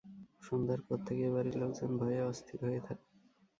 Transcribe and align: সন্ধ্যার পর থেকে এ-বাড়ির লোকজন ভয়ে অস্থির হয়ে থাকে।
সন্ধ্যার 0.41 0.81
পর 0.87 0.97
থেকে 1.07 1.21
এ-বাড়ির 1.23 1.55
লোকজন 1.57 1.91
ভয়ে 1.99 2.21
অস্থির 2.29 2.59
হয়ে 2.65 2.81
থাকে। 2.87 3.05